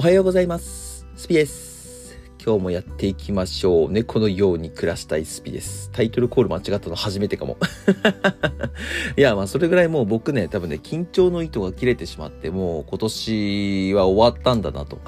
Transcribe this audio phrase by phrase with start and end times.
[0.00, 1.06] おはようございます。
[1.14, 2.18] スピです。
[2.42, 3.92] 今日もやっていきましょう。
[3.92, 5.90] 猫のように暮らしたいスピです。
[5.92, 7.58] タイトルコール間違ったの初めてかも。
[9.18, 15.00] いや、まあそれぐらいもう僕ね、多分ね、緊張の糸が切れてしまって、もう今年は終わったんだなと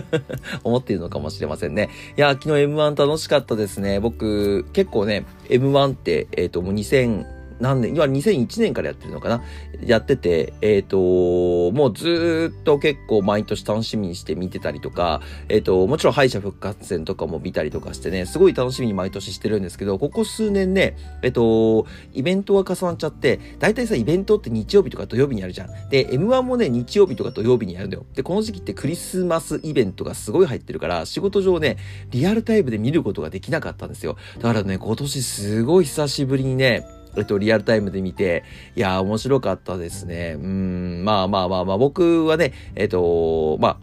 [0.64, 1.90] 思っているのかもしれませんね。
[2.16, 4.00] いや、昨日 M1 楽しかったですね。
[4.00, 9.42] 僕、結構ね、M1 って、えっ、と、もう2000、何年、今2001年からやってるのかな？
[9.86, 25.88] やってて、えっ、と、もうずっと結構毎年楽しみにして見てたりとか、えっ、と、もちろん敗者復活戦とかも見たりとかしてね、すごい楽しみに毎年してるんですけど、ここ数年ね、えっ、と、イベントが重なっちゃって、大体さ、イベントって日曜日とか土曜日にやるじゃん。
[25.88, 28.04] で、M1 もね、日曜日とか土曜日にやるんだよ。
[28.14, 31.76] で、この時期ってクリスマスイベントがすごい入ってるから、仕事上ね、
[32.10, 34.16] リアルタイムで見ることができなかったんですよ。
[34.38, 38.44] だからね、今年すごい久しぶりにね、えっと、リアルタイムで見て、
[38.76, 40.36] いや、面白かったですね。
[40.38, 43.76] うん、まあまあまあまあ、僕はね、えっと、まあ、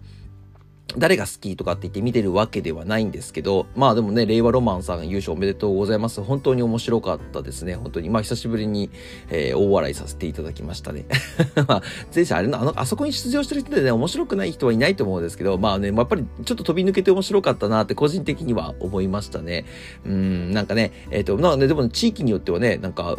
[1.00, 6.22] 誰が好きとかって言って見てるわけではないんですけど、まあでもね、令和ロマンさん優勝おめでとうございます。
[6.22, 7.75] 本当に面白かったですね。
[7.75, 8.09] 本当に。
[8.09, 8.89] まあ久しぶりに、
[9.30, 11.05] えー大笑いさせていただきましたね。
[11.67, 11.83] まあ、
[12.14, 19.66] 前者あれな、あの、あそこに出場してる人でね、面白くない人はいないと思うんですけど、まあね、やっぱりちょっと飛び抜けて面白かったなって個人的には思いましたね。
[20.05, 23.17] うん、なんかね、えっ、と、なんかね、でも、地域によってはね、なんか、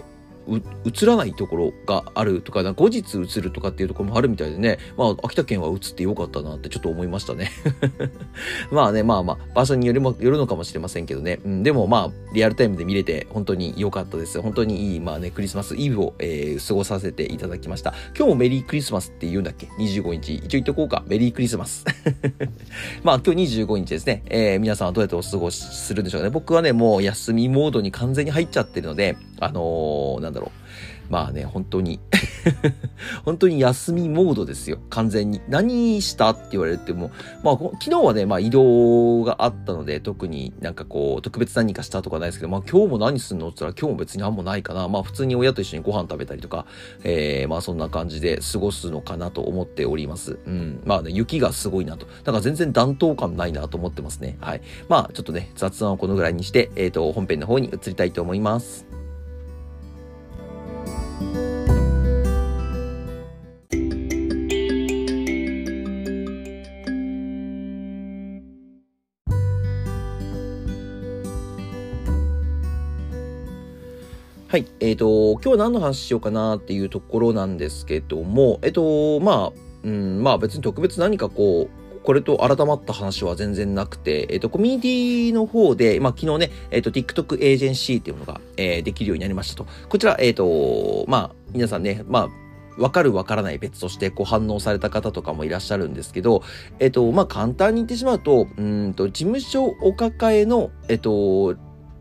[0.49, 7.51] 映らないところがあるとか、後日映るとかっていうところもあるみたいでね、まあ、秋田県は映ってよかったなってちょっと思いましたね。
[8.71, 11.41] まあね、まあまあ、場所によりも、よるのかもしれませんけどね。
[11.45, 14.41] うん、でもまあ、リアルタイムで見れて本当に良かったです。
[14.41, 17.95] 本当にいい、まあね、クリスマスイブを、えー過ごさせていただきました。
[18.17, 20.37] 今日もメリークリスマスって言うんだっけ ?25 日。
[20.37, 21.03] 一応言っとこうか。
[21.07, 21.85] メリークリスマス。
[23.03, 24.23] まあ今日25日ですね。
[24.27, 26.31] えー皆さんはどうやってお過ごしするんでしょうかね。
[26.31, 30.51] 僕はね、もう休みモードに完全に入っちゃってるので、あのーなんだろう。
[31.11, 31.99] まあね、本当に
[33.25, 34.79] 本当に休みモードですよ。
[34.91, 35.41] 完全に。
[35.49, 37.11] 何したって言われても、
[37.43, 43.49] まあ昨日はね、まあ移動があったので、特になんかこう、特別何かしたとかないですけど、まあ今日も何すんの？
[43.49, 44.87] って言ったら今日も別にあんまないかな。
[44.87, 46.65] まあ普通に親と一緒にご飯食べたりとか、
[47.03, 50.39] えー、まあそんな感じで過ごすのかなと思っております。
[50.47, 50.81] うん。
[50.85, 52.07] まあね、雪がすごいなと。
[52.07, 54.37] だから全然暖冬感ないなと思ってますね。
[54.41, 54.61] はい。
[54.89, 58.90] まあちょっとね、雑談をこのぐらいにして、えっ、と、本編の方に移りたいと思います。
[74.51, 74.67] はい。
[74.81, 89.67] えっ、と、今日は何の話しようかなっていうところなんですけども、えっ、と、まあ、うん、まあ別に特別何かこう、これと改まった話は全然なくて、えっ、と、コミュニティの方で、まあ昨日ね、えっ、と、TikTok エージェンシーっていうものが、えーできるようになりましたと。
[89.89, 92.29] こちら、えっ、と、まあ、皆さんね、ま
[92.77, 96.43] あ、わかるわからない別としてこう反応された方とかもいらっしゃるんですけど、
[96.81, 101.55] えっと、まあ、簡単に言ってしまうと、うんと、事務所お抱えの、えっと、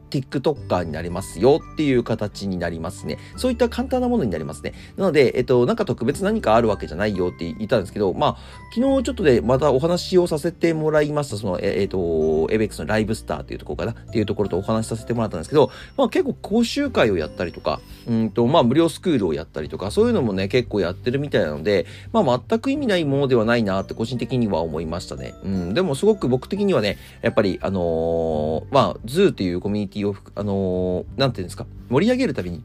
[0.10, 3.18] TikToker になりますよっていう形になりますね。
[3.38, 4.74] そういった簡単なものになりますね。
[4.98, 8.38] なので、えっと、なんか特別何かあるわけじゃないよって言ったんですけど、まあ、
[8.74, 25.34] 昨日ちょっとでまたお話をさせてもらいました、その、ええっと、エベックスのライブスターっていうところかなっていうところとお話しさせてもらったんですけど、まあ結構講習会をやったりとか、うんと、まあ無料スクールをやったりとか、そういうのもね、結構やってるみたいなので、まあ全く意味ないものではないなって個人的には思いましたね。
[25.44, 32.64] うん、でもすごく僕的にはね、やっぱり、あのーまあ、ズーっていうコミュニティを、あのーなんていうんですか、盛り上げるために、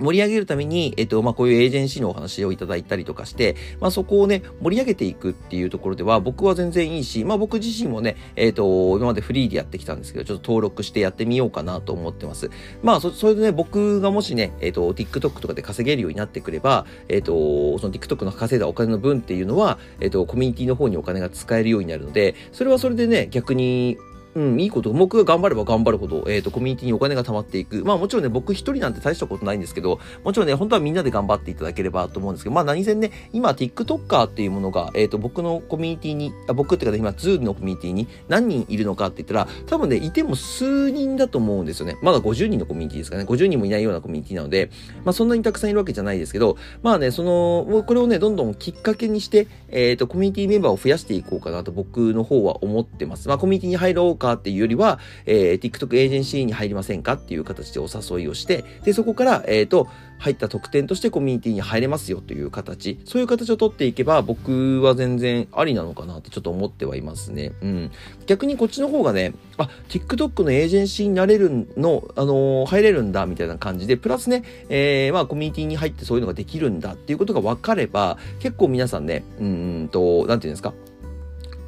[0.00, 12.50] 盛り上げるために、えっと、まあ、こういうエージェンシーのお話をいただいたりとかして、まあ、そこをね、盛り上げていくっていうところでは、僕は全然いいし、まあ、僕自身もね、えっと、今までフリーでやってきたんですけど、ちょっと登録してやってみようかなと思ってます。
[12.82, 23.98] まあ、そ、それでね、僕がもしね、えっと、TikTok とかで稼げるようになってくれば、えっと、その TikTok の稼いだお金の分っていうのは、えっと、コミュニティの方にお金が使えるようになるので、それはそれでね、逆に、
[24.34, 27.84] うん、いいこと、僕が頑張れば頑張るほど、えっ、と、コミュニティにお金が貯まっていく。
[27.84, 41.96] まあもちろんね、僕一人なんて大したことないんですけど、もちろんね、本当はみんなで頑張っていただければと思うんですけど、まあ何せね、今、TikToker っていうものが、えっ、と、僕のコミュニティに、あ僕っていうか、今、ズーのコミュニティに何人いるのかって言ったら、多分ね、いても数人だと思うんですよね。
[42.02, 43.24] まだ50人のコミュニティですかね。
[43.24, 44.70] 50人もいないようなコミュニティなので、
[45.04, 53.28] まあそんなにたくさんいるわけじゃないですけど、まあね、その、もうこれをね、どんどんきっかけにして、えっ、と、コミュニティメンバーを増やしていこうかなと僕の方は思ってます。
[53.28, 59.88] まあコミュニティに入ろうかっていうよりは、えー TikTok エージェンシーに入りませんかっていう形でお誘いをして、で、そこから、えっ、と、
[60.18, 67.52] 入った特典としてコミュニティに入れますよという形、そういう形を取っていけば、僕は全然ありなのかなってちょっと思ってはいますね。
[67.62, 67.90] うん。
[68.26, 80.74] 逆にこっちの方がね、あ、TikTok のエージェンシーになれるの、あのー入れるんだみたいな感じで、プラスね、えー、まあコミュニティに入ってそういうのができるんだっていうことが分かれば、結構皆さんね、うんと、なんていうんですか、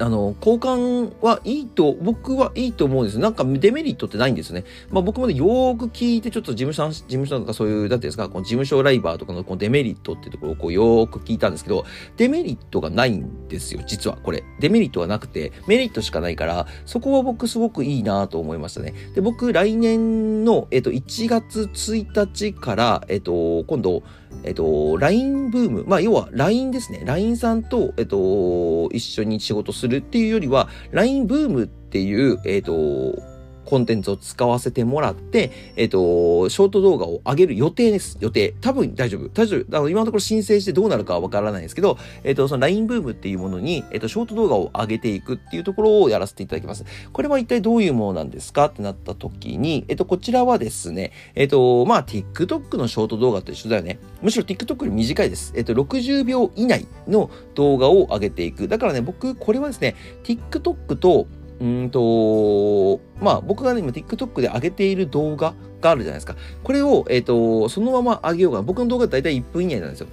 [0.01, 3.19] あの、交換はいいと、僕はいいと思うんです。
[3.19, 4.65] なんかデメリットってないんですね。
[4.89, 11.85] まあ僕もね、よーく聞いて、ちょっと事務所、事務所とかそういう、なんていうんですか、この事務所ライバーとかのこのデメリットっていうところをこうよーく聞いたんですけど、
[12.17, 14.43] デメリットがないんですよ、実はこれ。
[14.59, 18.93] デメリットはなくて、メリットしかないから、そこは僕すごくいいなと思いましたね。
[19.15, 24.03] で、僕、来年の、えっと、1月1日から、えっと、今度、
[24.43, 25.83] えっと、LINE ブーム。
[25.85, 27.03] まあ、要は LINE ですね。
[27.05, 33.30] LINE さんと、えっと、一緒に仕事するっていうよりは、LINE ブームっていう、えっと、
[33.71, 38.17] コンテンツを使わせてもらって、えっ、と、ショート動画を上げる予定です。
[38.19, 38.53] 予定。
[38.59, 39.29] 多分大丈夫。
[39.29, 39.63] 大丈夫。
[39.63, 46.83] だから今のところ申請してどうなるかはわからないですけど、えっ、と、その LINE ブームっていうものに、えっ、と、ショート動画を上げていくっていうところをやらせていただきます。
[47.13, 53.99] これは一体どういうものなんですかってなった時に、えっ、と、こちらはですね、えっ、と、まあ、TikTok のショート動画と一緒だよね。
[54.21, 55.53] むしろ TikTok より短いです。
[55.55, 58.67] えっ、と、60秒以内の動画を上げていく。
[58.67, 59.95] だからね、僕、これはですね、
[60.25, 61.27] TikTok と、
[61.61, 66.35] うんと、まあ僕がね、今 TikTok で上げている動画があるじゃないですか。
[66.63, 68.63] これを、えっ、ー、と、そのまま上げようが。
[68.63, 70.07] 僕の動画だいたい1分以内なんですよ。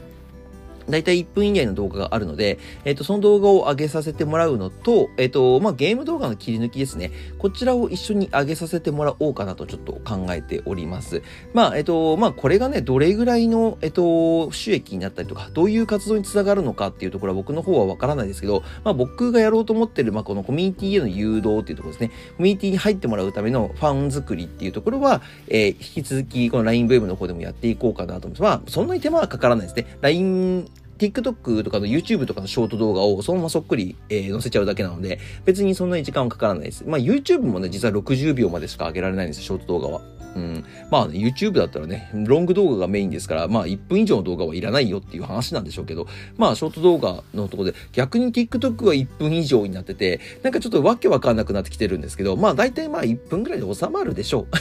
[0.91, 7.13] だいたい1分以内の動画があるので、えっ、と、その動画を上げさせてもらうのと、えっ、と、まあ、ゲーム動画の切り抜きですね。
[7.39, 11.23] こちらを一緒に上げさせてもらおうかなとちょっと考えております。
[11.53, 22.11] まあ、えっ、と、まあ、これがね、どれぐらいの、えっ、と、収益になったりとか、どういう活動につながるのかっていうところは僕の方はわからないですけど、まあ、僕がやろうと思ってる、まあ、このコミュニティへの誘導っていうところですね。
[22.37, 28.43] コミュニティに入ってもらうためのファン作りっていうところは、えー、引き続き、この LINE ブームの方でもやっていこうかなと思います。
[28.43, 29.87] まあ、そんなに手間はかからないですね。
[30.01, 30.69] LINE
[30.99, 36.85] TikTok とかの YouTube とかのショート動画をそのままそっくり、えー、載せちゃうだけなので、別にそんなに時間はかからないです。
[36.87, 40.19] まあ YouTube もね、実は60秒までしか上げられないんですよ、ショート動画は。
[40.35, 40.65] うん。
[40.91, 46.07] まあ、ね、YouTube だったらね、ロング動画がメインですから、まあ1分以上の動画はいらないよっていう話なんでしょうけど、
[46.37, 54.57] まあショート動画のところで、逆に TikTok は1分以上になってて、なんかちょっとわけわかんなくなってきてるんですけど、まあ大体まあ1分ぐらいで収まるでしょう。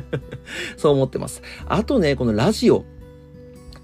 [0.76, 1.42] そう思ってます。
[1.66, 2.84] あとね、このラジオ。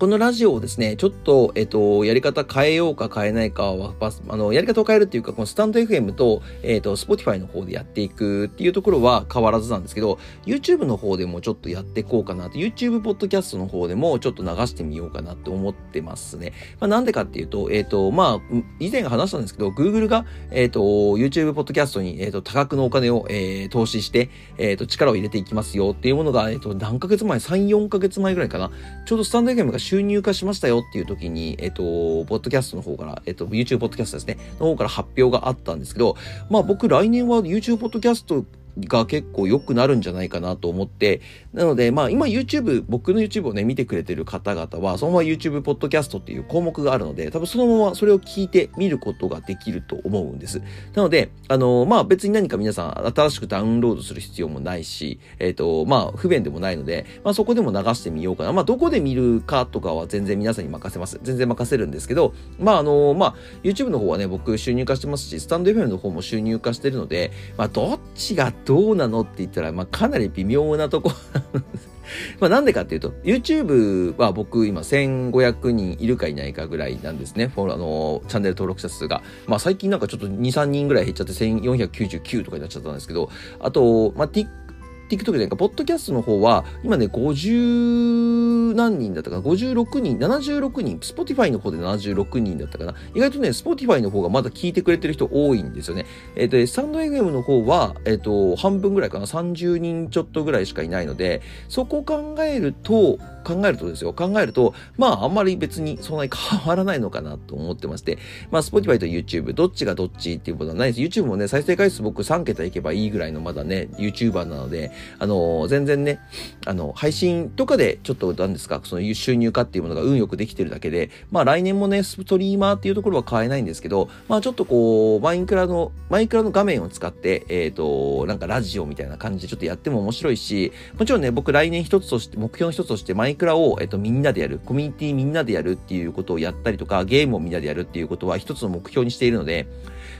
[0.00, 3.93] このラジオをですね、ちょっと、えっと、やり方変えようか変えないかは、
[4.31, 16.55] あの、やり方を変えるっていうか、このスタンド FM と、えっと、Spotify の方でやっていくっていうところは変わらずなんですけど、YouTube の方でもちょっとやっていこうかなと、YouTube ポッドキャストの方でもちょっと流してみようかなって思ってますね。
[16.81, 28.70] まあ、なんでかっていうと、えっと、まあ、以前話したんですけど、Google が、えっと、YouTube ポッドキャストに、えっと、多額のお金を、えー、投資して、えっと、力を入れていきますよっていうものが、えっと、何ヶ月前 ?3、4ヶ月前ぐらいかな。
[29.05, 36.17] ちょうどスタンド FM が収入化しましたよっていう時に、えっと、ポッドキャストの方から、えっと、YouTube ポッドキャストですね、の方から発表があったんですけど、
[36.49, 38.45] まあ僕来年は YouTube ポッドキャスト
[38.81, 41.21] が結構良くなるんじゃないかなと思って、
[41.53, 50.61] なので、まあ今 YouTube、僕の YouTube をね、見てくれてる方々は、そのまま YouTube ポッドキャストっていう項目があるので、多分そのままそれを聞いて見ることができると思うんです。
[50.94, 58.53] なので、あの、まあ別に何か皆さん新しくダウンロードする必要もないし、えっ、ー、と、まあ不便でもないので、まあそこでも流してみようかな。
[58.53, 61.19] まあどこで見るかとかは全然皆さんに任せます。
[61.23, 71.11] 全然任せるんですけど、まああの、まあ YouTube の方はね、僕収入化してますし、スタンド FM の方も収入化してるので、まあどっちがどどうなのって言ったら、まあ、かなり微妙なとこ
[72.39, 77.49] まあなんでかっていうと、YouTube は僕今1500人いるかいないかぐらいなんですね。
[77.49, 79.23] フォロあの、チャンネル登録者数が。
[79.49, 92.95] まあ最近なんかちょっと2、3人ぐらい減っちゃって1499とかになっちゃったんですけど、あと、まあ TikTok じゃないか、ポッドキャストの方は、今ね、50何人だったかな ?56 人、76人、Spotify の方で76人だったかな？
[93.15, 96.07] 意外とね、Spotify の方がまだ聞いてくれてる人多いんですよね。
[96.37, 108.19] えっ、ー、と、スタンド FM の方は、えっ、ー、と、半分ぐらいかな ?30 人ちょっとぐらいしかいないので、そこ考えると、考えるとですよ、考えると、まあ、あんまり別にそんなに変わらないのかなと思ってまして、
[108.50, 111.21] まあ、Spotify と YouTube、どっちがどっちっていうことはないです。
[111.21, 116.21] YouTube もね、再生回数僕3桁いけばいいぐらいのまだね、YouTuber なので、あの、全然ね、
[116.67, 139.67] あの、配信とかでちょっと何ですですか、その収入化っていうものが運よくできてるだけで、まあ来年もね、ストリーマーっていうところは変えないんですけど、まあちょっとこう、マインクラの、マインクラの画面を使って、えっ、ー、と、なんかラジオみたいな感じでちょっとやっても面白いし、もちろんね、僕来年一つとして、目標の一つとしてマイクラを、えっ、ー、と、みんなでやる、コミュニティみんなでやるっていうことをやったりとか、ゲームをみんなでやるっていうことは一つの目標にしているので、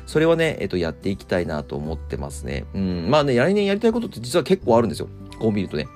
[0.07, 2.65] それはね、えっ、ー、と、やっていきたいなと思ってますね。
[2.75, 5.09] うん、まあね、来年やりたいことって実は結構あるんですよ。
[5.39, 5.87] こう見るとね。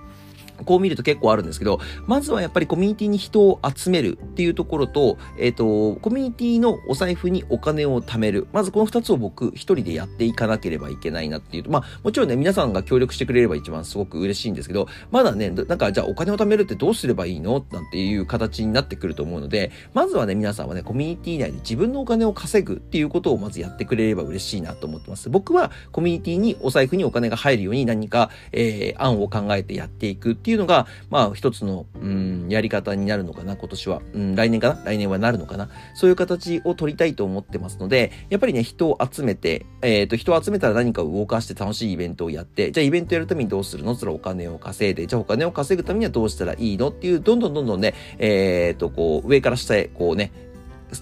[0.64, 8.46] こう見ると結構あるんですけど、まずはやっぱりコミュニティに人を集めるっていうところと、えっ、ー、と、コミュニティのお財布にお金を貯める。
[8.52, 17.64] まずこの二つを僕一人でやっていかなければいけないなっていうと、まあもちろんね、皆さんが協力してくれれば一番すごく嬉しいんですけど、まだね、なんかじゃあお金を貯めるってどうすればいいの？
[17.72, 25.30] なんていう形になってくると思うので、まずはね、皆さんはね、コミュニティ内で自分のお金を稼ぐっていうことをまずやってくれれば嬉しいなと思ってます。
[25.30, 34.02] 僕はコミュニティにお財布にお金が入るように何か、えー、案を考えてやっていくっていうのが、まあ一つの、うん、やり方になるのかな、今年は。
[34.12, 34.84] うん、来年かな？
[34.84, 35.70] 来年はなるのかな？
[35.94, 43.94] そういう形を取りたいと思ってますので、やっぱりね、人を集めて、えっ、ー、と、人を集めたら何かを動かして楽しいイベントをやって、じゃあイベントやるためにどうするの？
[43.94, 46.90] それお金を稼いで、じゃあお金を稼ぐためにはどうしたらいいの？
[46.90, 50.30] っていう、どんどんどんどんね、えっ、ー、と、こう、上から下へ、こうね、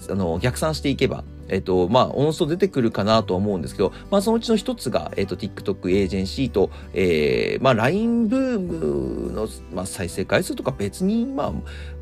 [0.08, 11.52] あの、逆算していけば、えっと、まあ、おのずと出てくるかなとは思うんですけど、まあ、そのうちの一つが、えっと、TikTok エージェンシーと、えー、まあ、LINE ブームの、まあ、再生回数とか別に、まあ、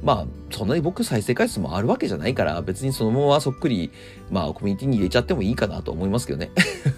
[0.03, 3.91] まあ、そんなに僕再生回数もあるわけじゃないから、別にそのままそっくり、
[4.31, 6.51] まあ、コミュニティに入れちゃってもいいかなと思いますけどね。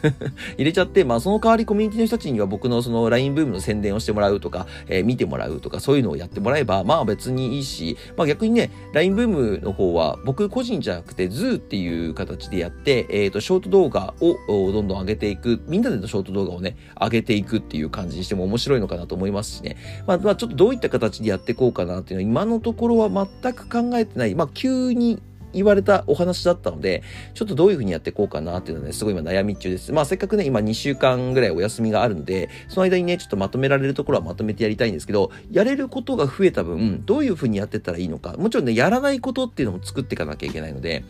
[0.57, 19.77] 入れちゃって、まあ、その代わりコミュニティの人たちには僕のその LINE ブームの宣伝をしてもらうとか、えー、見てもらうとか、そういうのをやってもらえば、まあ別にいいし、まあ逆にね、LINE ブームの方は、僕個人じゃなくて、ズーっていう形でやって、えっ、ー、と、ショート動画をどんどん上げていく、みんなでのショート動画をね、上げていくっていう感じにしても面白いのかなと思いますしね。
[20.07, 23.09] まあ、まあ、ちょっとどういった形でやっていこうかなっていうのは、今のところは
[23.43, 24.35] 全く考えてない。
[24.35, 25.21] まあ、急に
[25.53, 27.03] 言われたお話だったので、
[27.35, 29.93] ちょっとどういうふうにやっていこうかなっていうのはね、すごい今悩み中です。
[29.93, 41.05] まあせっかくね、今2週間ぐらいお休みがあるので、その間にね、ちょっとまとめられるところはまとめてやりたいんですけど、やれることが増えた分、どういうふうにやってったらいいのか、もちろんね、やらないことっていうのも作っていかなきゃいけないので、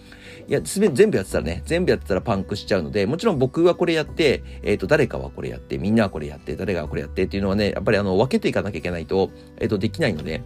[0.49, 10.43] いや、全部やってたらね、全部やってたらパンクしちゃうので、もちろん僕はこれやって、えっ、ー、と、誰かはこれやって、みんなはこれやって、誰がこれやってっていうのはね、やっぱりあの、分けていかなきゃいけないと、えっ、ー、と、できないので、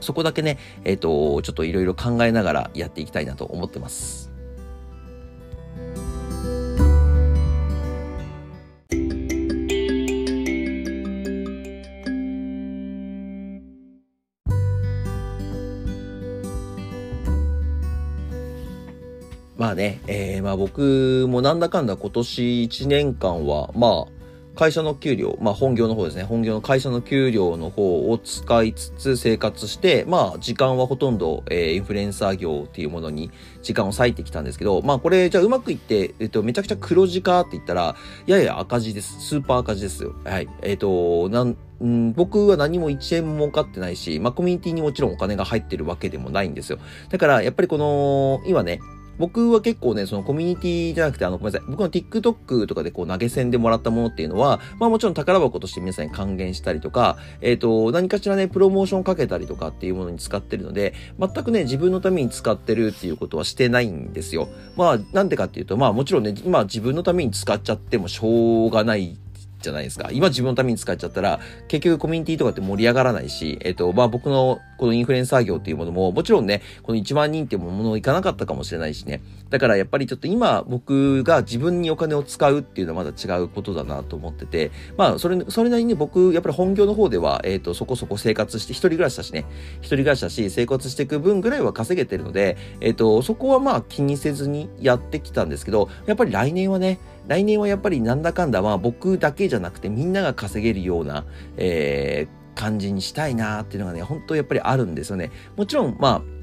[0.00, 4.35] そこだけね、えっ、ー、と、ちょっといろいろ考えながらやっていきたいなと思ってます。
[19.66, 26.22] まあね、えー、まあ僕もなんだかんだ今年1年間は、まあ、会社の給料、まあ本業の方ですね。
[26.22, 37.96] 本業の会社の給料の方を使いつつ生活して、まあ時間はほとんど、えー、インフルエンサー業っていうものに時間を割いてきたんですけど、まあこれじゃあうまくいって、えっと、めちゃくちゃ黒字かって言ったら、
[38.26, 39.20] やや赤字です。
[39.20, 40.14] スーパー赤字ですよ。
[40.24, 40.48] はい。
[40.62, 46.78] えっ、ー、と、なん、僕は何も1円も儲かってないし、まあコミュニティにもちろんお金が入ってるわけでもないんですよ。
[47.10, 48.78] だからやっぱりこの、今ね、
[49.18, 51.70] 僕は結構ね、そのコミュニティじゃなくて、あの、ごめんなさい。
[51.70, 64.48] 僕の TikTok とかでこう投げ銭でもらったものっていうのは、まあもちろん宝箱として皆さんに還元したりとか、えっ、ー、と、何かしらね、プロモーションかけたりとかっていうものに使ってるので、全くね、自分のために使ってるっていうことはしてないんですよ。
[64.76, 69.18] まあ、なんでかっていうと、まあもちろんね、今自分のために使っちゃってもしょうがない
[69.66, 70.10] じゃないですか。
[70.12, 79.22] 今自分のために使っちゃったら、結局コミュニティとかって盛り上がらないし、えっ、と、まあ僕のこのインフルエンサー業っていうものも、もちろんね、この1万人っていうものいかなかったかもしれないしね。
[79.50, 89.44] だからやっぱりちょっと今僕が自分にお金を使うっていうのはまだ違うことだなと思ってて、まあそれ、それなりに僕、やっぱり本業の方では、えっ、と、そこそこ生活して、一人暮らしだしね、
[89.80, 101.24] 一人暮らしだし、生活していく分ぐらいは稼げてるので、えっ、と、そこはまあ気にせずにやってきたんですけど、やっぱり来年はね、来年はやっぱりなんだかんだまあ僕だけじゃなくてみんなが稼げるような、
[101.56, 105.30] えー、感じにしたいなっていうのがね、本当やっぱりあるんですよね。
[105.56, 106.35] もちろん、まあ、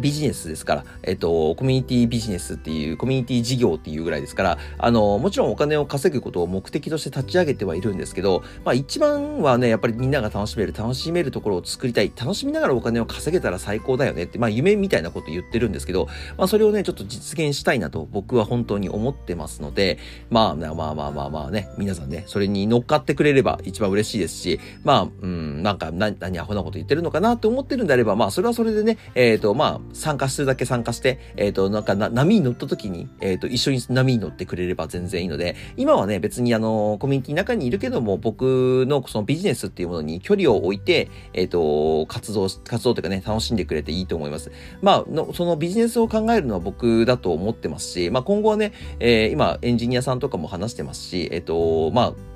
[0.00, 19.98] ビジネスですから、えっと、コミュニティビジネスっていう、コミュニティ事業っていうぐらいですから、あの、もちろんお金を稼ぐことを目的として立ち上げてはいるんですけど、まあ一番はね、やっぱりみんなが楽しめる、楽しめるところを作りたい、楽しみながらお金を稼げたら最高だよねって、まあ夢みたいなこと言ってるんですけど、まあそれをね、ちょっと実現したいなと僕は本当に思ってますので、
[20.30, 44.50] まあまあまあまあまあまあね、皆さんね、それに乗っかってくれれば一番嬉しいですし、まあ、うん、なんか何、何アホなこと言ってるのかなって思ってるんであれば、まあそれはそれでね、えっ、ー、と、まあ参加するだけ参加して、えっ、ー、と、なんか波に乗った時に、えっ、ー、と、一緒に波に乗ってくれれば全然いいので、今はね、別にあの、コミュニティの中にいるけども、僕のそのビジネスっていうものに距離を置いて、えっ、ー、と、活動、活動というかね、楽しんでくれていいと思います。
[44.82, 52.29] まあ、のそのビジネスを考えるのは僕だと思ってますし、まあ今後はね、えー、今エンジニアさんとかも話してますし、えっ、と、まあ、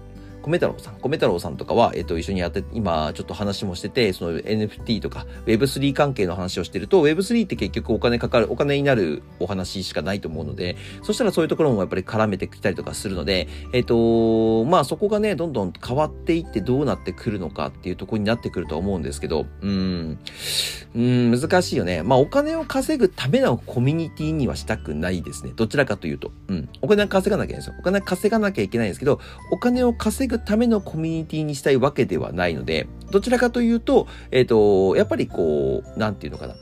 [0.48, 20.18] 米太郎さん、米太郎さんとかは、えっと、一緒にやって、今、ちょっと話もしてて、その NFT とか Web3 関係の話をしてると、Web3 って結局お金かかる、お金になるお話しかないと思うので、そしたらそういうところもやっぱり絡めてきたりとかするので、えっと、まあそこがね、どんどん変わっていってどうなってくるのかっていうところになってくると思うんですけど、うん、
[20.94, 22.02] うん、難しいよね。
[22.02, 25.52] まあお金を稼ぐためのコミュニティにはしたくないですね。
[25.56, 26.32] どちらかというと。
[26.48, 26.68] うん。
[26.82, 27.74] お金稼がなきゃいけないんですよ。
[27.78, 29.20] お金稼がなきゃいけないんですけど、
[29.50, 36.55] お金を稼ぐためのコミュニティにしたいわけではないので、どちらかというと、えっ、ー、と、やっぱりこう、なんていうのかな。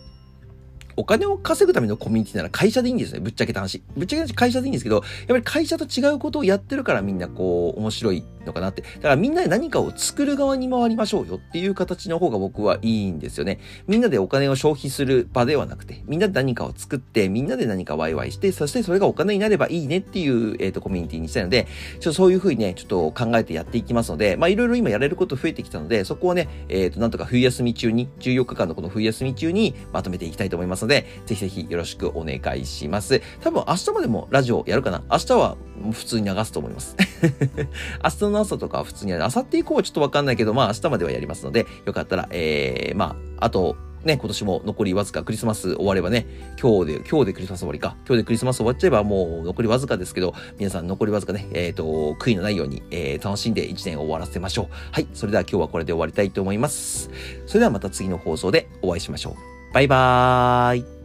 [0.94, 3.20] お金を稼ぐためのコミュニティなら会社でいいんですね。
[3.20, 3.82] ぶっちゃけた話。
[3.96, 8.82] ぶっちゃけた話会社でいいんですけど、やっぱり会社と違うことをやってるからみんなこう、面白いのかなって。
[8.82, 13.58] だからみんなで何かを作る側に回りましょうよっていう形の方が僕はいいんですよね。
[13.86, 21.66] みんなでお金を消費する場ではなくて、みんなで何かを作って、みんなで何かワイワイして、そしてそれがお金になればいいねっていう、えっ、ー、と、コミュニティにしたいので、
[22.00, 33.20] ちょっとそういうふうにね、ちょっと考えてやっていきますので、まあいろいろ今やれること増えてきたので、そこをね、えっ、ー、と、なんとか冬休み中に、14日間のこの冬休み中にまとめていきたいと思いますので、ぜひぜひよろしくお願いします。
[33.40, 35.02] 多分明日までもラジオやるかな？
[35.10, 35.56] 明日は
[35.92, 36.96] 普通に流すと思います。
[38.02, 39.22] 明日のの朝とか普通にやる。
[39.24, 46.26] 明後日以降はちょっとわかんないけど、まあ明日まではやりますので、よかったら、えー、まあ、あと、ね、今年も残りわずかクリスマス終わればね、
[46.60, 47.96] 今日で、今日でクリスマス終わりか。
[48.06, 51.84] 今日でクリスマス終わっちゃえばもう残りわずかですけど、皆さん残りわずかね、えっ、ー、と、
[52.18, 54.66] 悔いのないように、えー、楽しんで一年を終わらせましょう。
[54.90, 55.06] はい。
[55.14, 57.10] それでは今日はこれで終わりたいと思います。
[57.46, 59.34] それではまた次の放送でお会いしましょう。
[59.72, 61.01] バイバーイ。